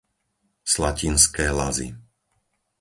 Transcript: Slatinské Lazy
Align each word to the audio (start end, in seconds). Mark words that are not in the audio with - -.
Slatinské 0.73 1.45
Lazy 1.59 1.87